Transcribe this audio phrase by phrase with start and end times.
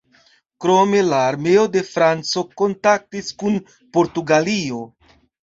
[0.63, 3.63] Krome la armeo de Franco kontaktis kun
[3.99, 4.83] Portugalio.